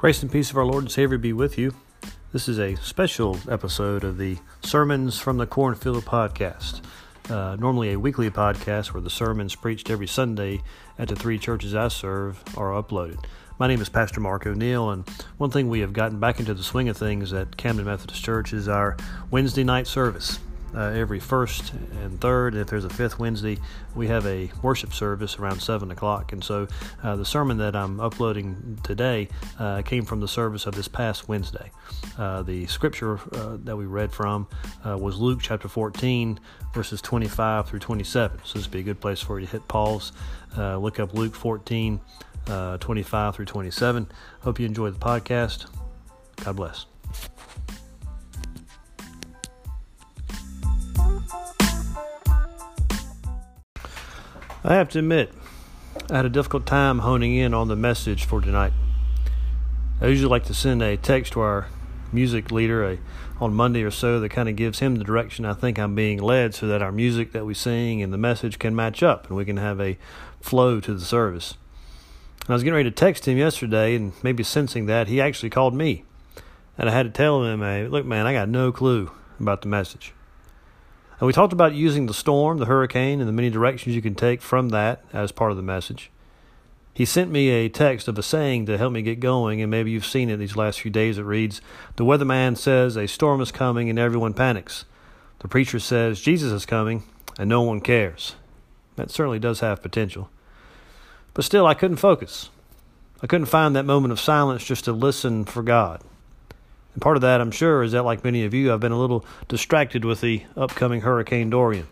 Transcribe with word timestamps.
Grace 0.00 0.22
and 0.22 0.32
peace 0.32 0.50
of 0.50 0.56
our 0.56 0.64
Lord 0.64 0.84
and 0.84 0.90
Savior 0.90 1.18
be 1.18 1.34
with 1.34 1.58
you. 1.58 1.74
This 2.32 2.48
is 2.48 2.58
a 2.58 2.74
special 2.76 3.38
episode 3.50 4.02
of 4.02 4.16
the 4.16 4.38
Sermons 4.62 5.20
from 5.20 5.36
the 5.36 5.46
Cornfield 5.46 6.06
podcast. 6.06 6.80
Uh, 7.28 7.56
normally, 7.56 7.92
a 7.92 7.98
weekly 7.98 8.30
podcast 8.30 8.94
where 8.94 9.02
the 9.02 9.10
sermons 9.10 9.54
preached 9.54 9.90
every 9.90 10.06
Sunday 10.06 10.62
at 10.98 11.08
the 11.08 11.16
three 11.16 11.38
churches 11.38 11.74
I 11.74 11.88
serve 11.88 12.42
are 12.56 12.82
uploaded. 12.82 13.22
My 13.58 13.68
name 13.68 13.82
is 13.82 13.90
Pastor 13.90 14.20
Mark 14.20 14.46
O'Neill, 14.46 14.88
and 14.88 15.06
one 15.36 15.50
thing 15.50 15.68
we 15.68 15.80
have 15.80 15.92
gotten 15.92 16.18
back 16.18 16.40
into 16.40 16.54
the 16.54 16.62
swing 16.62 16.88
of 16.88 16.96
things 16.96 17.34
at 17.34 17.58
Camden 17.58 17.84
Methodist 17.84 18.24
Church 18.24 18.54
is 18.54 18.68
our 18.68 18.96
Wednesday 19.30 19.64
night 19.64 19.86
service 19.86 20.38
uh, 20.74 20.90
every 20.90 21.20
first 21.20 21.72
and 22.02 22.20
third. 22.20 22.54
If 22.54 22.68
there's 22.68 22.84
a 22.84 22.90
fifth 22.90 23.18
Wednesday, 23.18 23.58
we 23.94 24.08
have 24.08 24.26
a 24.26 24.50
worship 24.62 24.92
service 24.92 25.38
around 25.38 25.60
7 25.60 25.90
o'clock. 25.90 26.32
And 26.32 26.42
so 26.42 26.68
uh, 27.02 27.16
the 27.16 27.24
sermon 27.24 27.58
that 27.58 27.74
I'm 27.74 28.00
uploading 28.00 28.78
today 28.82 29.28
uh, 29.58 29.82
came 29.82 30.04
from 30.04 30.20
the 30.20 30.28
service 30.28 30.66
of 30.66 30.74
this 30.74 30.88
past 30.88 31.28
Wednesday. 31.28 31.70
Uh, 32.18 32.42
the 32.42 32.66
scripture 32.66 33.18
uh, 33.32 33.56
that 33.64 33.76
we 33.76 33.86
read 33.86 34.12
from 34.12 34.46
uh, 34.86 34.96
was 34.96 35.18
Luke 35.18 35.40
chapter 35.42 35.68
14, 35.68 36.38
verses 36.74 37.00
25 37.02 37.68
through 37.68 37.78
27. 37.78 38.40
So 38.44 38.58
this 38.58 38.66
would 38.66 38.72
be 38.72 38.80
a 38.80 38.82
good 38.82 39.00
place 39.00 39.20
for 39.20 39.38
you 39.40 39.46
to 39.46 39.52
hit 39.52 39.68
pause, 39.68 40.12
look 40.56 41.00
up 41.00 41.14
Luke 41.14 41.34
14. 41.34 42.00
25 42.80 43.36
through 43.36 43.44
27. 43.44 44.10
Hope 44.40 44.58
you 44.58 44.66
enjoy 44.66 44.90
the 44.90 44.98
podcast. 44.98 45.66
God 46.42 46.56
bless. 46.56 46.86
I 54.62 54.74
have 54.74 54.90
to 54.90 54.98
admit, 54.98 55.32
I 56.10 56.16
had 56.16 56.26
a 56.26 56.28
difficult 56.30 56.66
time 56.66 56.98
honing 56.98 57.34
in 57.34 57.54
on 57.54 57.68
the 57.68 57.76
message 57.76 58.26
for 58.26 58.42
tonight. 58.42 58.74
I 60.02 60.08
usually 60.08 60.28
like 60.28 60.44
to 60.44 60.54
send 60.54 60.82
a 60.82 60.98
text 60.98 61.32
to 61.32 61.40
our 61.40 61.68
music 62.12 62.50
leader 62.50 62.84
a, 62.84 62.98
on 63.40 63.54
Monday 63.54 63.82
or 63.82 63.90
so 63.90 64.20
that 64.20 64.28
kind 64.28 64.50
of 64.50 64.56
gives 64.56 64.80
him 64.80 64.96
the 64.96 65.04
direction 65.04 65.46
I 65.46 65.54
think 65.54 65.78
I'm 65.78 65.94
being 65.94 66.18
led 66.18 66.54
so 66.54 66.66
that 66.66 66.82
our 66.82 66.92
music 66.92 67.32
that 67.32 67.46
we 67.46 67.54
sing 67.54 68.02
and 68.02 68.12
the 68.12 68.18
message 68.18 68.58
can 68.58 68.76
match 68.76 69.02
up 69.02 69.28
and 69.28 69.36
we 69.36 69.46
can 69.46 69.56
have 69.56 69.80
a 69.80 69.96
flow 70.42 70.78
to 70.80 70.92
the 70.92 71.06
service. 71.06 71.54
And 72.42 72.50
I 72.50 72.52
was 72.52 72.62
getting 72.62 72.76
ready 72.76 72.90
to 72.90 72.94
text 72.94 73.26
him 73.26 73.38
yesterday 73.38 73.94
and 73.94 74.12
maybe 74.22 74.42
sensing 74.42 74.84
that, 74.86 75.08
he 75.08 75.22
actually 75.22 75.48
called 75.48 75.72
me. 75.72 76.04
And 76.76 76.86
I 76.90 76.92
had 76.92 77.04
to 77.04 77.10
tell 77.10 77.44
him, 77.44 77.60
hey, 77.60 77.86
look, 77.86 78.04
man, 78.04 78.26
I 78.26 78.34
got 78.34 78.50
no 78.50 78.72
clue 78.72 79.10
about 79.38 79.62
the 79.62 79.68
message. 79.68 80.12
And 81.20 81.26
we 81.26 81.34
talked 81.34 81.52
about 81.52 81.74
using 81.74 82.06
the 82.06 82.14
storm, 82.14 82.56
the 82.56 82.64
hurricane, 82.64 83.20
and 83.20 83.28
the 83.28 83.32
many 83.32 83.50
directions 83.50 83.94
you 83.94 84.00
can 84.00 84.14
take 84.14 84.40
from 84.40 84.70
that 84.70 85.04
as 85.12 85.32
part 85.32 85.50
of 85.50 85.58
the 85.58 85.62
message. 85.62 86.10
He 86.94 87.04
sent 87.04 87.30
me 87.30 87.50
a 87.50 87.68
text 87.68 88.08
of 88.08 88.18
a 88.18 88.22
saying 88.22 88.64
to 88.66 88.78
help 88.78 88.94
me 88.94 89.02
get 89.02 89.20
going, 89.20 89.60
and 89.60 89.70
maybe 89.70 89.90
you've 89.90 90.06
seen 90.06 90.30
it 90.30 90.38
these 90.38 90.56
last 90.56 90.80
few 90.80 90.90
days. 90.90 91.18
It 91.18 91.22
reads 91.22 91.60
The 91.96 92.06
weatherman 92.06 92.56
says 92.56 92.96
a 92.96 93.06
storm 93.06 93.42
is 93.42 93.52
coming 93.52 93.90
and 93.90 93.98
everyone 93.98 94.32
panics. 94.32 94.86
The 95.40 95.48
preacher 95.48 95.78
says 95.78 96.22
Jesus 96.22 96.52
is 96.52 96.64
coming 96.64 97.02
and 97.38 97.50
no 97.50 97.60
one 97.60 97.82
cares. 97.82 98.34
That 98.96 99.10
certainly 99.10 99.38
does 99.38 99.60
have 99.60 99.82
potential. 99.82 100.30
But 101.34 101.44
still, 101.44 101.66
I 101.66 101.74
couldn't 101.74 101.98
focus. 101.98 102.48
I 103.22 103.26
couldn't 103.26 103.46
find 103.46 103.76
that 103.76 103.84
moment 103.84 104.12
of 104.12 104.20
silence 104.20 104.64
just 104.64 104.86
to 104.86 104.92
listen 104.92 105.44
for 105.44 105.62
God. 105.62 106.02
And 107.00 107.02
part 107.02 107.16
of 107.16 107.22
that, 107.22 107.40
I'm 107.40 107.50
sure, 107.50 107.82
is 107.82 107.92
that, 107.92 108.04
like 108.04 108.24
many 108.24 108.44
of 108.44 108.52
you, 108.52 108.70
I've 108.70 108.80
been 108.80 108.92
a 108.92 109.00
little 109.00 109.24
distracted 109.48 110.04
with 110.04 110.20
the 110.20 110.42
upcoming 110.54 111.00
Hurricane 111.00 111.48
Dorian. 111.48 111.86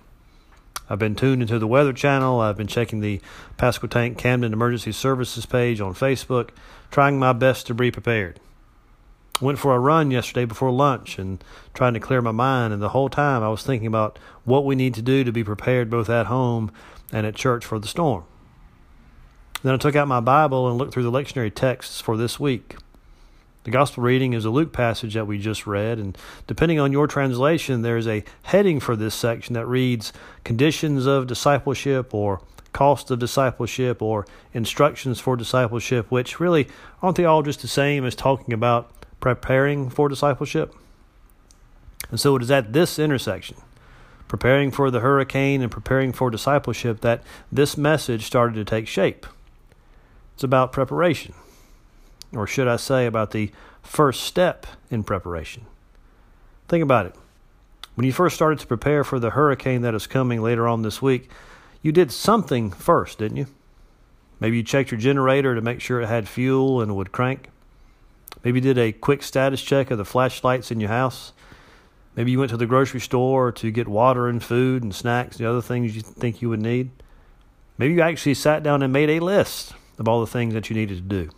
I've 0.91 0.99
been 0.99 1.15
tuned 1.15 1.41
into 1.41 1.59
the 1.59 1.67
Weather 1.67 1.95
Channel. 1.95 2.43
I've 2.43 2.59
been 2.59 2.67
checking 2.67 3.01
the 3.01 3.19
Pasquotank 3.57 4.19
Camden 4.19 4.53
Emergency 4.53 4.93
Services 4.93 5.47
page 5.47 5.81
on 5.81 5.95
Facebook, 5.95 6.51
trying 6.91 7.19
my 7.19 7.33
best 7.33 7.67
to 7.69 7.75
be 7.75 7.91
prepared. 7.91 8.39
Went 9.41 9.59
for 9.59 9.75
a 9.75 9.79
run 9.79 10.11
yesterday 10.11 10.45
before 10.45 10.71
lunch 10.71 11.19
and 11.19 11.43
trying 11.73 11.95
to 11.95 12.01
clear 12.01 12.21
my 12.21 12.33
mind, 12.33 12.75
and 12.75 12.83
the 12.83 12.91
whole 12.91 13.09
time 13.09 13.43
I 13.43 13.49
was 13.49 13.63
thinking 13.63 13.87
about 13.87 14.19
what 14.45 14.67
we 14.67 14.77
need 14.77 14.93
to 14.93 15.01
do 15.01 15.25
to 15.25 15.33
be 15.33 15.43
prepared 15.43 15.89
both 15.89 16.11
at 16.11 16.27
home 16.27 16.71
and 17.15 17.27
at 17.27 17.35
church 17.35 17.65
for 17.65 17.79
the 17.79 17.89
storm. 17.89 18.25
Then 19.63 19.73
I 19.73 19.79
took 19.79 19.97
out 19.97 20.07
my 20.07 20.21
Bible 20.21 20.69
and 20.69 20.77
looked 20.77 20.93
through 20.93 21.05
the 21.05 21.11
lectionary 21.11 21.55
texts 21.55 21.99
for 21.99 22.19
this 22.19 22.39
week. 22.39 22.77
The 23.69 23.73
gospel 23.73 24.03
reading 24.03 24.33
is 24.33 24.47
a 24.47 24.51
Luke 24.51 24.73
passage 24.73 25.13
that 25.13 25.27
we 25.27 25.37
just 25.37 25.67
read, 25.67 25.99
and 25.99 26.17
depending 26.47 26.81
on 26.81 26.91
your 26.91 27.07
translation, 27.07 27.83
there's 27.83 28.09
a 28.09 28.25
heading 28.45 28.81
for 28.81 28.97
this 28.97 29.15
section 29.15 29.53
that 29.53 29.67
reads 29.67 30.11
Conditions 30.43 31.05
of 31.05 31.27
Discipleship 31.27 32.15
or 32.15 32.41
Cost 32.73 33.11
of 33.11 33.19
Discipleship 33.19 34.01
or 34.01 34.27
Instructions 34.55 35.21
for 35.21 35.37
Discipleship, 35.37 36.11
which 36.11 36.41
really 36.41 36.67
aren't 37.03 37.19
they 37.19 37.27
all 37.27 37.43
just 37.43 37.61
the 37.61 37.69
same 37.69 38.07
as 38.07 38.15
talking 38.15 38.55
about 38.55 38.91
preparing 39.21 39.91
for 39.91 40.09
discipleship? 40.09 40.75
And 42.09 42.19
so 42.19 42.37
it 42.37 42.43
is 42.43 42.51
at 42.51 42.73
this 42.73 42.99
intersection, 42.99 43.59
preparing 44.29 44.71
for 44.71 44.91
the 44.91 45.01
hurricane 45.01 45.61
and 45.61 45.71
preparing 45.71 46.15
for 46.15 46.31
discipleship, 46.31 47.03
that 47.03 47.23
this 47.53 47.77
message 47.77 48.25
started 48.25 48.55
to 48.55 48.65
take 48.65 48.89
shape. 48.89 49.27
It's 50.33 50.43
about 50.43 50.73
preparation 50.73 51.35
or 52.33 52.47
should 52.47 52.69
I 52.69 52.77
say, 52.77 53.07
about 53.07 53.31
the 53.31 53.51
first 53.83 54.23
step 54.23 54.67
in 54.91 55.03
preparation. 55.03 55.67
Think 56.69 56.83
about 56.83 57.07
it. 57.07 57.15
When 57.95 58.07
you 58.07 58.13
first 58.13 58.37
started 58.37 58.59
to 58.61 58.67
prepare 58.67 59.03
for 59.03 59.19
the 59.19 59.31
hurricane 59.31 59.83
that 59.83 59.95
is 59.95 60.07
coming 60.07 60.43
later 60.43 60.69
on 60.69 60.83
this 60.83 61.03
week, 61.03 61.31
you 61.83 61.91
did 61.91 62.13
something 62.13 62.71
first, 62.71 63.19
didn't 63.19 63.39
you? 63.39 63.47
Maybe 64.41 64.59
you 64.59 64.63
checked 64.63 64.91
your 64.91 65.01
generator 65.01 65.55
to 65.55 65.61
make 65.61 65.81
sure 65.81 66.01
it 66.01 66.07
had 66.07 66.29
fuel 66.29 66.81
and 66.81 66.95
would 66.95 67.13
crank. 67.13 67.49
Maybe 68.45 68.59
you 68.59 68.63
did 68.63 68.79
a 68.79 68.93
quick 68.93 69.23
status 69.23 69.63
check 69.63 69.91
of 69.91 69.99
the 69.99 70.05
flashlights 70.05 70.71
in 70.71 70.79
your 70.81 70.91
house. 70.91 71.33
Maybe 72.15 72.31
you 72.31 72.39
went 72.39 72.51
to 72.51 72.57
the 72.57 72.67
grocery 72.67 73.01
store 73.01 73.51
to 73.53 73.71
get 73.71 73.89
water 73.89 74.29
and 74.29 74.43
food 74.43 74.83
and 74.83 74.95
snacks 74.95 75.39
and 75.39 75.47
other 75.47 75.63
things 75.63 75.97
you 75.97 76.03
think 76.03 76.41
you 76.43 76.49
would 76.49 76.63
need. 76.63 76.91
Maybe 77.79 77.95
you 77.95 78.01
actually 78.01 78.35
sat 78.35 78.63
down 78.63 78.83
and 78.83 78.93
made 78.93 79.11
a 79.11 79.21
list 79.21 79.73
of 79.99 80.09
all 80.09 80.21
the 80.21 80.27
things 80.27 80.55
that 80.55 80.69
you 80.69 80.77
needed 80.77 80.97
to 80.97 81.03
do. 81.03 81.31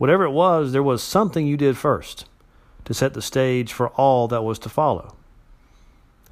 Whatever 0.00 0.24
it 0.24 0.30
was, 0.30 0.72
there 0.72 0.82
was 0.82 1.02
something 1.02 1.46
you 1.46 1.58
did 1.58 1.76
first 1.76 2.24
to 2.86 2.94
set 2.94 3.12
the 3.12 3.20
stage 3.20 3.70
for 3.70 3.88
all 3.88 4.28
that 4.28 4.40
was 4.40 4.58
to 4.60 4.70
follow. 4.70 5.14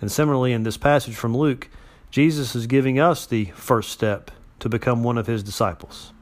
And 0.01 0.11
similarly, 0.11 0.55
in 0.55 0.63
this 0.63 0.79
passage 0.79 1.15
from 1.15 1.37
Luke, 1.37 1.69
Jesus 2.11 2.55
is 2.55 2.67
giving 2.67 2.99
us 2.99 3.27
the 3.27 3.45
first 3.57 3.91
step 3.91 4.31
to 4.61 4.71
become 4.71 5.05
one 5.05 5.19
of 5.19 5.27
his 5.27 5.43
disciples. 5.43 6.15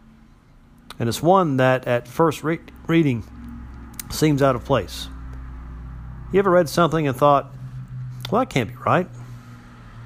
And 0.98 1.08
it's 1.08 1.22
one 1.22 1.56
that 1.58 1.86
at 1.86 2.08
first 2.08 2.42
re- 2.42 2.58
reading 2.88 3.22
seems 4.10 4.42
out 4.42 4.56
of 4.56 4.64
place. 4.64 5.06
You 6.32 6.40
ever 6.40 6.50
read 6.50 6.68
something 6.68 7.06
and 7.06 7.16
thought, 7.16 7.54
well, 8.28 8.40
that 8.40 8.50
can't 8.50 8.70
be 8.70 8.76
right? 8.84 9.06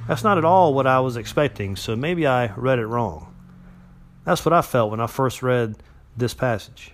That's 0.07 0.23
not 0.23 0.37
at 0.37 0.45
all 0.45 0.75
what 0.75 0.87
I 0.87 1.01
was 1.01 1.17
expecting, 1.17 1.75
so 1.75 1.97
maybe 1.97 2.27
I 2.27 2.53
read 2.53 2.79
it 2.79 2.87
wrong. 2.87 3.35
That's 4.27 4.45
what 4.45 4.53
I 4.53 4.61
felt 4.61 4.91
when 4.91 5.01
I 5.01 5.07
first 5.07 5.43
read 5.43 5.77
this 6.19 6.35
passage. 6.35 6.93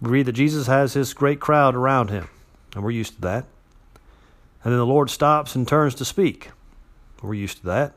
We 0.00 0.10
read 0.10 0.26
that 0.26 0.32
Jesus 0.32 0.66
has 0.66 0.94
his 0.94 1.14
great 1.14 1.40
crowd 1.40 1.74
around 1.74 2.10
him, 2.10 2.28
and 2.74 2.84
we're 2.84 2.90
used 2.90 3.16
to 3.16 3.20
that. 3.22 3.44
And 4.62 4.72
then 4.72 4.78
the 4.78 4.86
Lord 4.86 5.10
stops 5.10 5.54
and 5.54 5.66
turns 5.66 5.94
to 5.96 6.04
speak. 6.04 6.50
We're 7.22 7.34
used 7.34 7.58
to 7.58 7.66
that. 7.66 7.94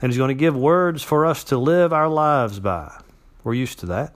And 0.00 0.10
he's 0.10 0.18
going 0.18 0.28
to 0.28 0.34
give 0.34 0.56
words 0.56 1.02
for 1.02 1.26
us 1.26 1.44
to 1.44 1.58
live 1.58 1.92
our 1.92 2.08
lives 2.08 2.58
by. 2.58 3.00
We're 3.44 3.54
used 3.54 3.78
to 3.80 3.86
that. 3.86 4.14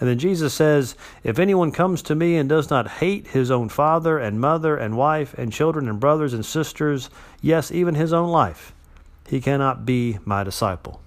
And 0.00 0.08
then 0.08 0.18
Jesus 0.18 0.52
says, 0.52 0.96
If 1.22 1.38
anyone 1.38 1.70
comes 1.70 2.02
to 2.02 2.14
me 2.14 2.36
and 2.36 2.48
does 2.48 2.70
not 2.70 2.88
hate 2.88 3.28
his 3.28 3.50
own 3.50 3.68
father 3.68 4.18
and 4.18 4.40
mother 4.40 4.76
and 4.76 4.96
wife 4.96 5.32
and 5.34 5.52
children 5.52 5.88
and 5.88 6.00
brothers 6.00 6.34
and 6.34 6.44
sisters, 6.44 7.08
yes, 7.40 7.70
even 7.70 7.94
his 7.94 8.12
own 8.12 8.28
life, 8.28 8.74
he 9.28 9.40
cannot 9.40 9.86
be 9.86 10.18
my 10.24 10.42
disciple. 10.42 11.00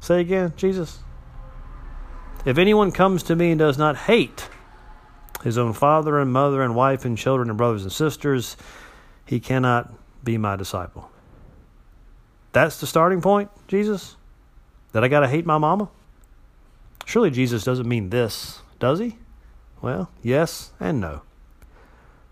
Say 0.00 0.20
again, 0.20 0.52
Jesus. 0.56 1.00
If 2.44 2.58
anyone 2.58 2.92
comes 2.92 3.22
to 3.24 3.36
me 3.36 3.50
and 3.50 3.58
does 3.58 3.78
not 3.78 3.96
hate 3.96 4.48
his 5.42 5.56
own 5.56 5.72
father 5.72 6.18
and 6.18 6.32
mother 6.32 6.62
and 6.62 6.74
wife 6.74 7.04
and 7.04 7.16
children 7.16 7.48
and 7.48 7.56
brothers 7.56 7.82
and 7.82 7.92
sisters, 7.92 8.56
he 9.24 9.40
cannot 9.40 9.92
be 10.22 10.36
my 10.38 10.56
disciple. 10.56 11.10
That's 12.52 12.80
the 12.80 12.86
starting 12.86 13.20
point, 13.20 13.50
Jesus? 13.66 14.16
That 14.92 15.04
I 15.04 15.08
got 15.08 15.20
to 15.20 15.28
hate 15.28 15.46
my 15.46 15.58
mama? 15.58 15.88
Surely 17.04 17.30
Jesus 17.30 17.64
doesn't 17.64 17.88
mean 17.88 18.10
this, 18.10 18.60
does 18.78 18.98
he? 18.98 19.18
Well, 19.82 20.10
yes 20.22 20.72
and 20.80 21.00
no. 21.00 21.22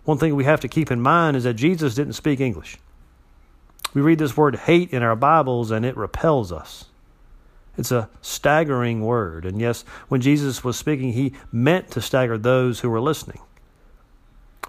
One 0.05 0.19
thing 0.19 0.35
we 0.35 0.45
have 0.45 0.61
to 0.61 0.69
keep 0.69 0.91
in 0.91 1.01
mind 1.01 1.37
is 1.37 1.45
that 1.45 1.55
Jesus 1.55 1.95
didn't 1.95 2.15
speak 2.15 2.41
English. 2.41 2.79
We 3.95 4.01
read 4.01 4.19
this 4.19 4.37
word 4.37 4.57
hate 4.57 4.93
in 4.93 5.03
our 5.03 5.17
Bibles 5.17 5.71
and 5.71 5.85
it 5.85 5.97
repels 5.97 6.51
us. 6.51 6.87
It's 7.77 7.91
a 7.91 8.11
staggering 8.21 9.01
word. 9.03 9.45
And 9.45 9.61
yes, 9.61 9.85
when 10.09 10.21
Jesus 10.21 10.63
was 10.63 10.77
speaking, 10.77 11.13
he 11.13 11.33
meant 11.51 11.91
to 11.93 12.01
stagger 12.01 12.37
those 12.37 12.81
who 12.81 12.91
were 12.91 13.01
listening. 13.01 13.41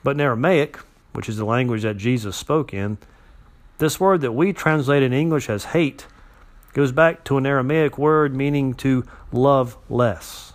But 0.04 0.12
in 0.12 0.22
Aramaic, 0.22 0.78
which 1.14 1.30
is 1.30 1.38
the 1.38 1.46
language 1.46 1.84
that 1.84 1.98
Jesus 1.98 2.36
spoke 2.36 2.74
in, 2.74 2.98
this 3.78 4.00
word 4.00 4.22
that 4.22 4.32
we 4.32 4.54
translate 4.54 5.04
in 5.04 5.14
English 5.14 5.50
as 5.50 5.66
hate 5.66 6.08
goes 6.74 6.92
back 6.92 7.24
to 7.26 7.38
an 7.38 7.46
Aramaic 7.46 7.98
word 7.98 8.36
meaning 8.36 8.74
to 8.76 9.06
love 9.32 9.78
less. 9.90 10.54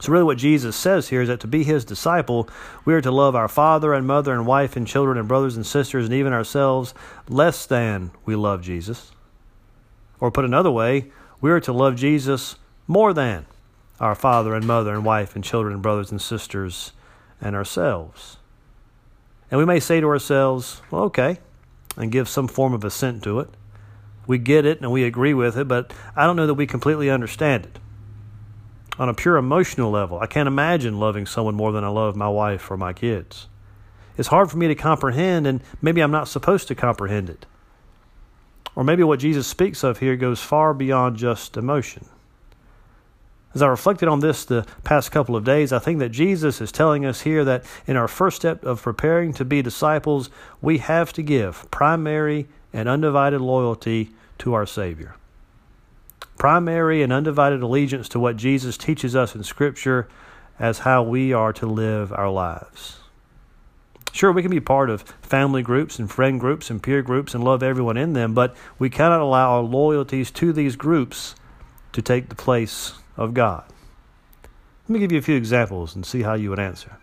So, 0.00 0.12
really, 0.12 0.24
what 0.24 0.38
Jesus 0.38 0.76
says 0.76 1.08
here 1.08 1.22
is 1.22 1.28
that 1.28 1.40
to 1.40 1.48
be 1.48 1.64
his 1.64 1.84
disciple, 1.84 2.48
we 2.84 2.94
are 2.94 3.00
to 3.00 3.10
love 3.10 3.34
our 3.34 3.48
father 3.48 3.94
and 3.94 4.06
mother 4.06 4.32
and 4.32 4.46
wife 4.46 4.76
and 4.76 4.86
children 4.86 5.18
and 5.18 5.26
brothers 5.26 5.56
and 5.56 5.66
sisters 5.66 6.04
and 6.04 6.14
even 6.14 6.32
ourselves 6.32 6.94
less 7.28 7.66
than 7.66 8.12
we 8.24 8.36
love 8.36 8.62
Jesus. 8.62 9.10
Or, 10.20 10.30
put 10.30 10.44
another 10.44 10.70
way, 10.70 11.10
we 11.40 11.50
are 11.50 11.60
to 11.60 11.72
love 11.72 11.96
Jesus 11.96 12.56
more 12.86 13.12
than 13.12 13.46
our 14.00 14.14
father 14.14 14.54
and 14.54 14.66
mother 14.66 14.94
and 14.94 15.04
wife 15.04 15.34
and 15.34 15.44
children 15.44 15.74
and 15.74 15.82
brothers 15.82 16.10
and 16.10 16.20
sisters 16.20 16.92
and 17.40 17.54
ourselves. 17.54 18.38
And 19.50 19.58
we 19.58 19.64
may 19.64 19.80
say 19.80 20.00
to 20.00 20.06
ourselves, 20.06 20.82
well, 20.90 21.04
okay, 21.04 21.38
and 21.96 22.12
give 22.12 22.28
some 22.28 22.48
form 22.48 22.74
of 22.74 22.84
assent 22.84 23.22
to 23.24 23.40
it. 23.40 23.48
We 24.26 24.38
get 24.38 24.66
it 24.66 24.80
and 24.80 24.92
we 24.92 25.04
agree 25.04 25.34
with 25.34 25.56
it, 25.56 25.68
but 25.68 25.92
I 26.14 26.26
don't 26.26 26.36
know 26.36 26.46
that 26.46 26.54
we 26.54 26.66
completely 26.66 27.10
understand 27.10 27.66
it. 27.66 27.78
On 28.98 29.08
a 29.08 29.14
pure 29.14 29.36
emotional 29.36 29.90
level, 29.90 30.18
I 30.18 30.26
can't 30.26 30.48
imagine 30.48 30.98
loving 30.98 31.24
someone 31.24 31.54
more 31.54 31.72
than 31.72 31.84
I 31.84 31.88
love 31.88 32.16
my 32.16 32.28
wife 32.28 32.70
or 32.70 32.76
my 32.76 32.92
kids. 32.92 33.46
It's 34.16 34.28
hard 34.28 34.50
for 34.50 34.58
me 34.58 34.66
to 34.66 34.74
comprehend, 34.74 35.46
and 35.46 35.62
maybe 35.80 36.00
I'm 36.00 36.10
not 36.10 36.26
supposed 36.26 36.66
to 36.68 36.74
comprehend 36.74 37.30
it. 37.30 37.46
Or 38.74 38.84
maybe 38.84 39.02
what 39.02 39.20
Jesus 39.20 39.46
speaks 39.46 39.82
of 39.82 39.98
here 39.98 40.16
goes 40.16 40.40
far 40.40 40.72
beyond 40.74 41.16
just 41.16 41.56
emotion. 41.56 42.06
As 43.54 43.62
I 43.62 43.66
reflected 43.66 44.08
on 44.08 44.20
this 44.20 44.44
the 44.44 44.66
past 44.84 45.10
couple 45.10 45.34
of 45.34 45.44
days, 45.44 45.72
I 45.72 45.78
think 45.78 45.98
that 46.00 46.10
Jesus 46.10 46.60
is 46.60 46.70
telling 46.70 47.04
us 47.04 47.22
here 47.22 47.44
that 47.44 47.64
in 47.86 47.96
our 47.96 48.08
first 48.08 48.36
step 48.36 48.62
of 48.64 48.82
preparing 48.82 49.32
to 49.34 49.44
be 49.44 49.62
disciples, 49.62 50.30
we 50.60 50.78
have 50.78 51.12
to 51.14 51.22
give 51.22 51.68
primary 51.70 52.46
and 52.72 52.88
undivided 52.88 53.40
loyalty 53.40 54.10
to 54.38 54.54
our 54.54 54.66
Savior. 54.66 55.16
Primary 56.36 57.02
and 57.02 57.12
undivided 57.12 57.62
allegiance 57.62 58.08
to 58.10 58.20
what 58.20 58.36
Jesus 58.36 58.76
teaches 58.76 59.16
us 59.16 59.34
in 59.34 59.42
Scripture 59.42 60.08
as 60.58 60.80
how 60.80 61.02
we 61.02 61.32
are 61.32 61.52
to 61.54 61.66
live 61.66 62.12
our 62.12 62.30
lives. 62.30 62.98
Sure, 64.18 64.32
we 64.32 64.42
can 64.42 64.50
be 64.50 64.58
part 64.58 64.90
of 64.90 65.02
family 65.22 65.62
groups 65.62 66.00
and 66.00 66.10
friend 66.10 66.40
groups 66.40 66.70
and 66.70 66.82
peer 66.82 67.02
groups 67.02 67.36
and 67.36 67.44
love 67.44 67.62
everyone 67.62 67.96
in 67.96 68.14
them, 68.14 68.34
but 68.34 68.52
we 68.76 68.90
cannot 68.90 69.20
allow 69.20 69.50
our 69.50 69.62
loyalties 69.62 70.32
to 70.32 70.52
these 70.52 70.74
groups 70.74 71.36
to 71.92 72.02
take 72.02 72.28
the 72.28 72.34
place 72.34 72.94
of 73.16 73.32
God. 73.32 73.62
Let 74.42 74.90
me 74.90 74.98
give 74.98 75.12
you 75.12 75.18
a 75.18 75.22
few 75.22 75.36
examples 75.36 75.94
and 75.94 76.04
see 76.04 76.22
how 76.22 76.34
you 76.34 76.50
would 76.50 76.58
answer. 76.58 76.98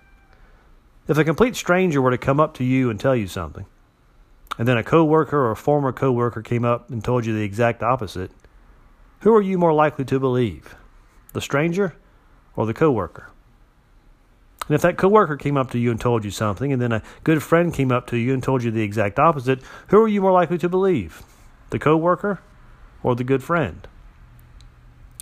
If 1.07 1.17
a 1.17 1.23
complete 1.23 1.55
stranger 1.55 2.01
were 2.01 2.11
to 2.11 2.17
come 2.17 2.41
up 2.41 2.53
to 2.55 2.65
you 2.65 2.89
and 2.89 2.99
tell 2.99 3.15
you 3.15 3.27
something, 3.27 3.65
and 4.57 4.67
then 4.67 4.77
a 4.77 4.83
coworker 4.83 5.37
or 5.37 5.51
a 5.51 5.55
former 5.55 5.93
coworker 5.93 6.41
came 6.41 6.65
up 6.65 6.89
and 6.89 7.01
told 7.01 7.25
you 7.25 7.33
the 7.33 7.43
exact 7.43 7.81
opposite, 7.81 8.31
who 9.21 9.33
are 9.33 9.41
you 9.41 9.57
more 9.57 9.71
likely 9.71 10.03
to 10.03 10.19
believe? 10.19 10.75
The 11.31 11.39
stranger 11.39 11.95
or 12.57 12.65
the 12.65 12.73
coworker? 12.73 13.31
And 14.67 14.75
if 14.75 14.81
that 14.81 14.97
coworker 14.97 15.37
came 15.37 15.57
up 15.57 15.71
to 15.71 15.79
you 15.79 15.91
and 15.91 16.01
told 16.01 16.25
you 16.25 16.31
something, 16.31 16.73
and 16.73 16.81
then 16.81 16.91
a 16.91 17.03
good 17.23 17.43
friend 17.43 17.73
came 17.73 17.91
up 17.91 18.07
to 18.07 18.17
you 18.17 18.33
and 18.33 18.41
told 18.41 18.63
you 18.63 18.71
the 18.71 18.81
exact 18.81 19.19
opposite, 19.19 19.61
who 19.89 20.01
are 20.01 20.07
you 20.07 20.21
more 20.21 20.31
likely 20.31 20.57
to 20.57 20.69
believe? 20.69 21.21
The 21.69 21.79
coworker 21.79 22.39
or 23.03 23.15
the 23.15 23.23
good 23.23 23.43
friend? 23.43 23.87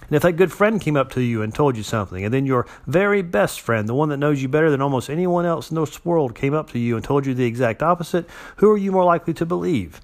And 0.07 0.15
if 0.15 0.21
that 0.21 0.33
good 0.33 0.51
friend 0.51 0.79
came 0.79 0.95
up 0.95 1.11
to 1.11 1.21
you 1.21 1.41
and 1.41 1.53
told 1.53 1.75
you 1.75 1.83
something, 1.83 2.23
and 2.23 2.33
then 2.33 2.45
your 2.45 2.67
very 2.87 3.21
best 3.21 3.61
friend, 3.61 3.87
the 3.87 3.93
one 3.93 4.09
that 4.09 4.17
knows 4.17 4.41
you 4.41 4.47
better 4.47 4.69
than 4.69 4.81
almost 4.81 5.09
anyone 5.09 5.45
else 5.45 5.71
in 5.71 5.75
this 5.75 6.05
world, 6.05 6.35
came 6.35 6.53
up 6.53 6.71
to 6.71 6.79
you 6.79 6.95
and 6.95 7.03
told 7.03 7.25
you 7.25 7.33
the 7.33 7.45
exact 7.45 7.81
opposite, 7.81 8.29
who 8.57 8.71
are 8.71 8.77
you 8.77 8.91
more 8.91 9.05
likely 9.05 9.33
to 9.33 9.45
believe? 9.45 10.01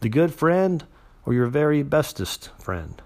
The 0.00 0.08
good 0.08 0.32
friend 0.32 0.84
or 1.26 1.34
your 1.34 1.46
very 1.46 1.82
bestest 1.82 2.50
friend? 2.58 3.02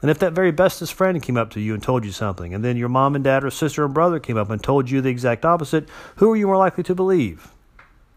And 0.00 0.10
if 0.10 0.18
that 0.20 0.32
very 0.32 0.52
bestest 0.52 0.94
friend 0.94 1.20
came 1.22 1.36
up 1.36 1.50
to 1.50 1.60
you 1.60 1.74
and 1.74 1.82
told 1.82 2.04
you 2.04 2.12
something, 2.12 2.54
and 2.54 2.64
then 2.64 2.76
your 2.76 2.88
mom 2.88 3.14
and 3.14 3.24
dad 3.24 3.42
or 3.42 3.50
sister 3.50 3.84
and 3.84 3.92
brother 3.92 4.20
came 4.20 4.36
up 4.36 4.48
and 4.48 4.62
told 4.62 4.90
you 4.90 5.00
the 5.00 5.08
exact 5.08 5.44
opposite, 5.44 5.88
who 6.16 6.30
are 6.30 6.36
you 6.36 6.46
more 6.46 6.56
likely 6.56 6.84
to 6.84 6.94
believe? 6.94 7.52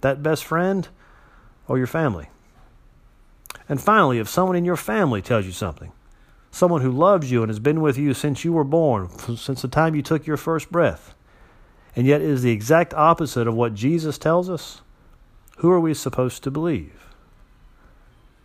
That 0.01 0.21
best 0.21 0.43
friend 0.43 0.87
or 1.67 1.77
your 1.77 1.87
family? 1.87 2.29
And 3.67 3.81
finally, 3.81 4.19
if 4.19 4.29
someone 4.29 4.55
in 4.55 4.65
your 4.65 4.75
family 4.75 5.21
tells 5.21 5.45
you 5.45 5.51
something, 5.51 5.91
someone 6.51 6.81
who 6.81 6.91
loves 6.91 7.31
you 7.31 7.41
and 7.41 7.49
has 7.49 7.59
been 7.59 7.81
with 7.81 7.97
you 7.97 8.13
since 8.13 8.45
you 8.45 8.53
were 8.53 8.63
born, 8.63 9.09
since 9.35 9.61
the 9.61 9.67
time 9.67 9.95
you 9.95 10.01
took 10.01 10.27
your 10.27 10.37
first 10.37 10.71
breath, 10.71 11.15
and 11.95 12.05
yet 12.05 12.21
is 12.21 12.43
the 12.43 12.51
exact 12.51 12.93
opposite 12.93 13.47
of 13.47 13.55
what 13.55 13.73
Jesus 13.73 14.17
tells 14.17 14.49
us, 14.49 14.81
who 15.57 15.71
are 15.71 15.79
we 15.79 15.93
supposed 15.93 16.43
to 16.43 16.51
believe? 16.51 17.07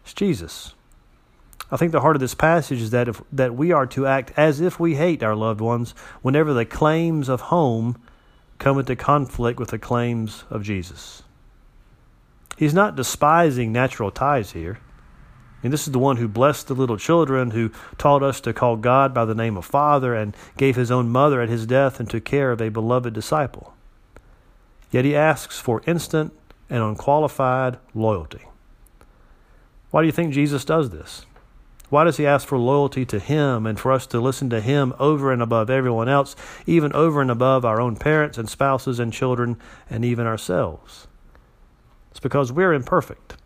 It's 0.04 0.14
Jesus. 0.14 0.74
I 1.70 1.76
think 1.76 1.92
the 1.92 2.00
heart 2.00 2.16
of 2.16 2.20
this 2.20 2.34
passage 2.34 2.80
is 2.80 2.90
that 2.90 3.08
if, 3.08 3.20
that 3.32 3.54
we 3.54 3.72
are 3.72 3.86
to 3.86 4.06
act 4.06 4.32
as 4.36 4.60
if 4.60 4.78
we 4.78 4.94
hate 4.94 5.22
our 5.22 5.34
loved 5.34 5.60
ones 5.60 5.92
whenever 6.22 6.54
the 6.54 6.64
claims 6.64 7.28
of 7.28 7.42
home 7.42 8.00
come 8.58 8.78
into 8.78 8.96
conflict 8.96 9.58
with 9.58 9.70
the 9.70 9.78
claims 9.78 10.44
of 10.48 10.62
Jesus. 10.62 11.22
He's 12.56 12.74
not 12.74 12.96
despising 12.96 13.72
natural 13.72 14.10
ties 14.10 14.52
here. 14.52 14.78
And 15.62 15.72
this 15.72 15.86
is 15.86 15.92
the 15.92 15.98
one 15.98 16.18
who 16.18 16.28
blessed 16.28 16.68
the 16.68 16.74
little 16.74 16.96
children, 16.96 17.50
who 17.50 17.70
taught 17.98 18.22
us 18.22 18.40
to 18.42 18.52
call 18.52 18.76
God 18.76 19.12
by 19.12 19.24
the 19.24 19.34
name 19.34 19.56
of 19.56 19.64
Father, 19.64 20.14
and 20.14 20.36
gave 20.56 20.76
his 20.76 20.90
own 20.90 21.08
mother 21.08 21.42
at 21.42 21.48
his 21.48 21.66
death 21.66 21.98
and 21.98 22.08
took 22.08 22.24
care 22.24 22.52
of 22.52 22.62
a 22.62 22.68
beloved 22.68 23.12
disciple. 23.12 23.74
Yet 24.90 25.04
he 25.04 25.16
asks 25.16 25.58
for 25.58 25.82
instant 25.86 26.32
and 26.70 26.82
unqualified 26.82 27.78
loyalty. 27.94 28.46
Why 29.90 30.02
do 30.02 30.06
you 30.06 30.12
think 30.12 30.32
Jesus 30.32 30.64
does 30.64 30.90
this? 30.90 31.26
Why 31.88 32.04
does 32.04 32.16
he 32.16 32.26
ask 32.26 32.48
for 32.48 32.58
loyalty 32.58 33.04
to 33.06 33.18
him 33.18 33.66
and 33.66 33.78
for 33.78 33.92
us 33.92 34.06
to 34.08 34.20
listen 34.20 34.50
to 34.50 34.60
him 34.60 34.92
over 34.98 35.32
and 35.32 35.40
above 35.40 35.70
everyone 35.70 36.08
else, 36.08 36.34
even 36.66 36.92
over 36.92 37.22
and 37.22 37.30
above 37.30 37.64
our 37.64 37.80
own 37.80 37.96
parents 37.96 38.38
and 38.38 38.48
spouses 38.48 38.98
and 38.98 39.12
children 39.12 39.56
and 39.88 40.04
even 40.04 40.26
ourselves? 40.26 41.06
It's 42.10 42.20
because 42.20 42.50
we're 42.50 42.72
imperfect 42.72 43.36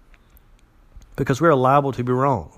because 1.21 1.39
we're 1.39 1.55
liable 1.55 1.93
to 1.93 2.03
be 2.03 2.13
wrong. 2.13 2.51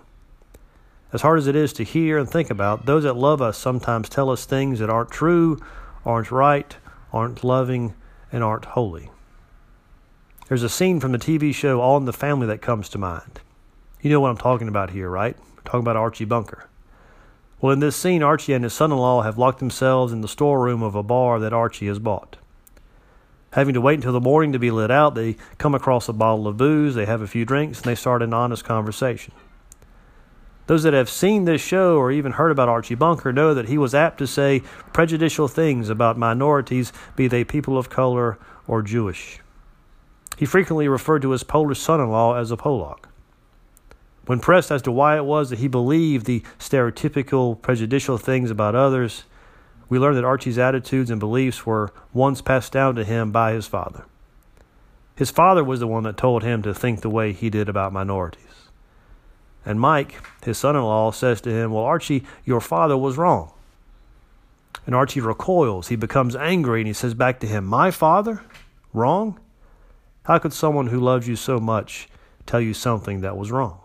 As 1.12 1.22
hard 1.22 1.36
as 1.38 1.48
it 1.48 1.56
is 1.56 1.72
to 1.74 1.82
hear 1.82 2.16
and 2.16 2.30
think 2.30 2.48
about, 2.48 2.86
those 2.86 3.02
that 3.02 3.16
love 3.16 3.42
us 3.42 3.58
sometimes 3.58 4.08
tell 4.08 4.30
us 4.30 4.44
things 4.44 4.78
that 4.78 4.88
aren't 4.88 5.10
true, 5.10 5.58
aren't 6.06 6.30
right, 6.30 6.76
aren't 7.12 7.42
loving, 7.42 7.94
and 8.30 8.44
aren't 8.44 8.66
holy. 8.66 9.10
There's 10.46 10.62
a 10.62 10.68
scene 10.68 11.00
from 11.00 11.10
the 11.10 11.18
TV 11.18 11.52
show 11.52 11.80
All 11.80 11.96
in 11.96 12.04
the 12.04 12.12
Family 12.12 12.46
that 12.46 12.62
comes 12.62 12.88
to 12.90 12.98
mind. 12.98 13.40
You 14.02 14.10
know 14.10 14.18
what 14.18 14.30
I'm 14.30 14.36
talking 14.36 14.66
about 14.66 14.90
here, 14.90 15.08
right? 15.08 15.36
I'm 15.38 15.64
talking 15.64 15.80
about 15.80 15.94
Archie 15.94 16.24
Bunker. 16.24 16.68
Well, 17.60 17.72
in 17.72 17.78
this 17.78 17.94
scene, 17.94 18.20
Archie 18.20 18.52
and 18.52 18.64
his 18.64 18.72
son 18.72 18.90
in 18.90 18.98
law 18.98 19.22
have 19.22 19.38
locked 19.38 19.60
themselves 19.60 20.12
in 20.12 20.22
the 20.22 20.28
storeroom 20.28 20.82
of 20.82 20.96
a 20.96 21.04
bar 21.04 21.38
that 21.38 21.52
Archie 21.52 21.86
has 21.86 22.00
bought. 22.00 22.36
Having 23.52 23.74
to 23.74 23.80
wait 23.80 23.94
until 23.94 24.12
the 24.12 24.20
morning 24.20 24.50
to 24.50 24.58
be 24.58 24.72
let 24.72 24.90
out, 24.90 25.14
they 25.14 25.36
come 25.58 25.72
across 25.72 26.08
a 26.08 26.12
bottle 26.12 26.48
of 26.48 26.56
booze, 26.56 26.96
they 26.96 27.06
have 27.06 27.22
a 27.22 27.28
few 27.28 27.44
drinks, 27.44 27.78
and 27.78 27.84
they 27.84 27.94
start 27.94 28.22
an 28.22 28.34
honest 28.34 28.64
conversation. 28.64 29.32
Those 30.66 30.82
that 30.82 30.94
have 30.94 31.08
seen 31.08 31.44
this 31.44 31.60
show 31.60 31.96
or 31.96 32.10
even 32.10 32.32
heard 32.32 32.50
about 32.50 32.68
Archie 32.68 32.96
Bunker 32.96 33.32
know 33.32 33.54
that 33.54 33.68
he 33.68 33.78
was 33.78 33.94
apt 33.94 34.18
to 34.18 34.26
say 34.26 34.64
prejudicial 34.92 35.46
things 35.46 35.88
about 35.88 36.18
minorities, 36.18 36.92
be 37.14 37.28
they 37.28 37.44
people 37.44 37.78
of 37.78 37.88
color 37.88 38.36
or 38.66 38.82
Jewish. 38.82 39.38
He 40.36 40.44
frequently 40.44 40.88
referred 40.88 41.22
to 41.22 41.30
his 41.30 41.44
Polish 41.44 41.78
son 41.78 42.00
in 42.00 42.08
law 42.08 42.34
as 42.34 42.50
a 42.50 42.56
Polak. 42.56 43.04
When 44.26 44.38
pressed 44.38 44.70
as 44.70 44.82
to 44.82 44.92
why 44.92 45.16
it 45.16 45.24
was 45.24 45.50
that 45.50 45.58
he 45.58 45.68
believed 45.68 46.26
the 46.26 46.42
stereotypical 46.58 47.60
prejudicial 47.60 48.18
things 48.18 48.50
about 48.50 48.74
others, 48.74 49.24
we 49.88 49.98
learn 49.98 50.14
that 50.14 50.24
Archie's 50.24 50.58
attitudes 50.58 51.10
and 51.10 51.18
beliefs 51.18 51.66
were 51.66 51.92
once 52.12 52.40
passed 52.40 52.72
down 52.72 52.94
to 52.94 53.04
him 53.04 53.32
by 53.32 53.52
his 53.52 53.66
father. 53.66 54.04
His 55.16 55.30
father 55.30 55.62
was 55.62 55.80
the 55.80 55.86
one 55.86 56.04
that 56.04 56.16
told 56.16 56.42
him 56.42 56.62
to 56.62 56.72
think 56.72 57.00
the 57.00 57.10
way 57.10 57.32
he 57.32 57.50
did 57.50 57.68
about 57.68 57.92
minorities. 57.92 58.70
And 59.64 59.80
Mike, 59.80 60.14
his 60.44 60.58
son 60.58 60.76
in 60.76 60.82
law, 60.82 61.10
says 61.10 61.40
to 61.42 61.50
him, 61.50 61.72
Well, 61.72 61.84
Archie, 61.84 62.24
your 62.44 62.60
father 62.60 62.96
was 62.96 63.18
wrong. 63.18 63.52
And 64.86 64.94
Archie 64.94 65.20
recoils. 65.20 65.88
He 65.88 65.96
becomes 65.96 66.34
angry 66.34 66.80
and 66.80 66.86
he 66.86 66.92
says 66.92 67.14
back 67.14 67.38
to 67.40 67.46
him, 67.46 67.64
My 67.64 67.90
father? 67.90 68.42
Wrong? 68.92 69.38
How 70.24 70.38
could 70.38 70.52
someone 70.52 70.86
who 70.88 71.00
loves 71.00 71.28
you 71.28 71.36
so 71.36 71.60
much 71.60 72.08
tell 72.46 72.60
you 72.60 72.74
something 72.74 73.20
that 73.20 73.36
was 73.36 73.50
wrong? 73.50 73.81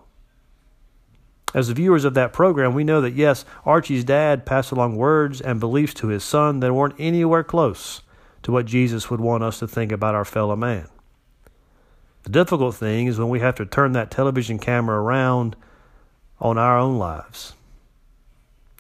As 1.54 1.70
the 1.70 1.74
viewers 1.74 2.04
of 2.04 2.14
that 2.16 2.34
program, 2.34 2.74
we 2.74 2.84
know 2.84 3.02
that 3.02 3.14
yes, 3.14 3.46
Archie's 3.66 4.04
dad 4.04 4.46
passed 4.46 4.72
along 4.72 4.98
words 4.98 5.40
and 5.40 5.60
beliefs 5.60 5.94
to 5.96 6.08
his 6.08 6.24
son 6.24 6.60
that 6.60 6.74
weren't 6.74 6.96
anywhere 7.00 7.44
close 7.44 8.02
to 8.44 8.52
what 8.52 8.66
Jesus 8.66 9.10
would 9.10 9.22
want 9.22 9.44
us 9.44 9.60
to 9.60 9.68
think 9.68 9.92
about 9.92 10.16
our 10.16 10.26
fellow 10.26 10.56
man. 10.56 10.88
The 12.24 12.30
difficult 12.30 12.76
thing 12.76 13.08
is 13.08 13.18
when 13.18 13.30
we 13.30 13.40
have 13.40 13.56
to 13.56 13.66
turn 13.66 13.94
that 13.94 14.12
television 14.12 14.60
camera 14.60 15.02
around 15.02 15.56
on 16.40 16.58
our 16.58 16.78
own 16.78 16.98
lives. 16.98 17.54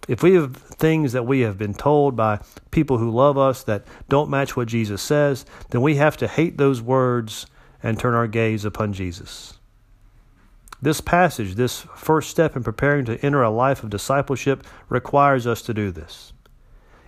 If 0.07 0.23
we 0.23 0.35
have 0.35 0.55
things 0.55 1.13
that 1.13 1.25
we 1.25 1.41
have 1.41 1.57
been 1.57 1.73
told 1.73 2.15
by 2.15 2.39
people 2.71 2.97
who 2.97 3.09
love 3.09 3.37
us 3.37 3.63
that 3.63 3.85
don't 4.07 4.29
match 4.29 4.55
what 4.55 4.67
Jesus 4.67 5.01
says, 5.01 5.45
then 5.69 5.81
we 5.81 5.95
have 5.95 6.17
to 6.17 6.27
hate 6.27 6.57
those 6.57 6.81
words 6.81 7.45
and 7.83 7.99
turn 7.99 8.13
our 8.13 8.27
gaze 8.27 8.63
upon 8.65 8.93
Jesus. 8.93 9.56
This 10.81 11.01
passage, 11.01 11.55
this 11.55 11.81
first 11.95 12.29
step 12.29 12.55
in 12.55 12.63
preparing 12.63 13.05
to 13.05 13.19
enter 13.25 13.41
a 13.41 13.49
life 13.49 13.83
of 13.83 13.89
discipleship, 13.89 14.63
requires 14.89 15.47
us 15.47 15.61
to 15.63 15.73
do 15.73 15.91
this. 15.91 16.33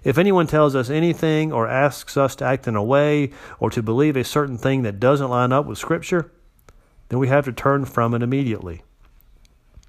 If 0.04 0.18
anyone 0.18 0.48
tells 0.48 0.76
us 0.76 0.90
anything 0.90 1.52
or 1.52 1.68
asks 1.68 2.18
us 2.18 2.36
to 2.38 2.46
act 2.46 2.68
in 2.68 2.76
a 2.76 2.84
way 2.84 3.32
or 3.60 3.70
to 3.70 3.84
believe 3.84 4.16
a 4.16 4.24
certain 4.24 4.58
thing 4.58 4.84
that 4.84 5.00
doesn't 5.00 5.30
line 5.30 5.52
up 5.52 5.66
with 5.66 5.78
Scripture, 5.78 6.32
then 7.10 7.20
we 7.20 7.28
have 7.28 7.46
to 7.46 7.52
turn 7.52 7.86
from 7.86 8.14
it 8.14 8.24
immediately. 8.24 8.82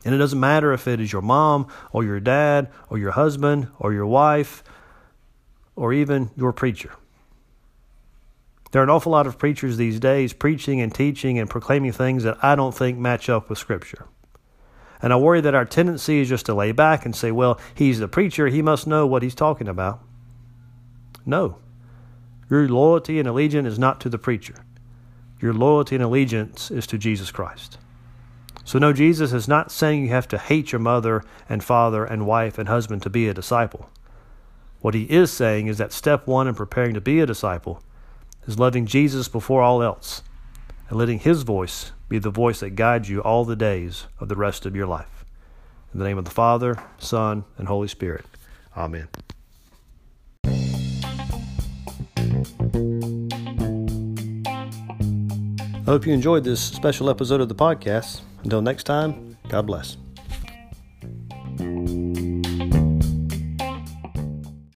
And 0.04 0.14
it 0.14 0.18
doesn't 0.18 0.40
matter 0.40 0.72
if 0.72 0.88
it 0.88 1.00
is 1.00 1.12
your 1.12 1.22
mom 1.22 1.68
or 1.92 2.02
your 2.02 2.20
dad 2.20 2.70
or 2.88 2.98
your 2.98 3.12
husband 3.12 3.68
or 3.78 3.92
your 3.92 4.06
wife 4.06 4.64
or 5.76 5.92
even 5.92 6.30
your 6.36 6.52
preacher. 6.52 6.92
There 8.70 8.80
are 8.80 8.84
an 8.84 8.90
awful 8.90 9.12
lot 9.12 9.26
of 9.26 9.38
preachers 9.38 9.76
these 9.76 9.98
days 9.98 10.32
preaching 10.32 10.80
and 10.80 10.94
teaching 10.94 11.38
and 11.38 11.50
proclaiming 11.50 11.92
things 11.92 12.22
that 12.22 12.42
I 12.42 12.54
don't 12.54 12.74
think 12.74 12.98
match 12.98 13.28
up 13.28 13.48
with 13.48 13.58
Scripture. 13.58 14.06
And 15.02 15.12
I 15.12 15.16
worry 15.16 15.40
that 15.40 15.54
our 15.54 15.64
tendency 15.64 16.20
is 16.20 16.28
just 16.28 16.46
to 16.46 16.54
lay 16.54 16.72
back 16.72 17.04
and 17.04 17.16
say, 17.16 17.30
well, 17.30 17.58
he's 17.74 17.98
the 17.98 18.08
preacher, 18.08 18.48
he 18.48 18.62
must 18.62 18.86
know 18.86 19.06
what 19.06 19.22
he's 19.22 19.34
talking 19.34 19.66
about. 19.66 20.00
No. 21.24 21.56
Your 22.50 22.68
loyalty 22.68 23.18
and 23.18 23.26
allegiance 23.26 23.66
is 23.66 23.78
not 23.78 24.00
to 24.02 24.08
the 24.08 24.18
preacher. 24.18 24.64
Your 25.40 25.54
loyalty 25.54 25.96
and 25.96 26.04
allegiance 26.04 26.70
is 26.70 26.86
to 26.88 26.98
Jesus 26.98 27.30
Christ. 27.30 27.78
So, 28.64 28.78
no, 28.78 28.92
Jesus 28.92 29.32
is 29.32 29.48
not 29.48 29.72
saying 29.72 30.02
you 30.02 30.10
have 30.10 30.28
to 30.28 30.38
hate 30.38 30.70
your 30.70 30.80
mother 30.80 31.24
and 31.48 31.64
father 31.64 32.04
and 32.04 32.26
wife 32.26 32.58
and 32.58 32.68
husband 32.68 33.02
to 33.02 33.10
be 33.10 33.26
a 33.26 33.34
disciple. 33.34 33.88
What 34.80 34.94
he 34.94 35.04
is 35.04 35.32
saying 35.32 35.66
is 35.66 35.78
that 35.78 35.92
step 35.92 36.26
one 36.26 36.46
in 36.46 36.54
preparing 36.54 36.94
to 36.94 37.00
be 37.00 37.20
a 37.20 37.26
disciple 37.26 37.82
is 38.50 38.58
loving 38.58 38.84
Jesus 38.84 39.28
before 39.28 39.62
all 39.62 39.80
else 39.80 40.22
and 40.88 40.98
letting 40.98 41.20
his 41.20 41.42
voice 41.42 41.92
be 42.08 42.18
the 42.18 42.30
voice 42.30 42.60
that 42.60 42.70
guides 42.70 43.08
you 43.08 43.20
all 43.20 43.44
the 43.44 43.54
days 43.54 44.08
of 44.18 44.28
the 44.28 44.34
rest 44.34 44.66
of 44.66 44.74
your 44.74 44.88
life. 44.88 45.24
In 45.94 46.00
the 46.00 46.04
name 46.04 46.18
of 46.18 46.24
the 46.24 46.32
Father, 46.32 46.82
Son, 46.98 47.44
and 47.56 47.68
Holy 47.68 47.86
Spirit. 47.86 48.26
Amen. 48.76 49.08
I 55.74 55.92
hope 55.92 56.06
you 56.06 56.12
enjoyed 56.12 56.42
this 56.42 56.60
special 56.60 57.08
episode 57.08 57.40
of 57.40 57.48
the 57.48 57.54
podcast. 57.54 58.22
Until 58.42 58.62
next 58.62 58.84
time, 58.84 59.36
God 59.48 59.66
bless. 59.66 59.96